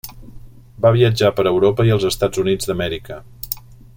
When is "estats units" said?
2.11-2.71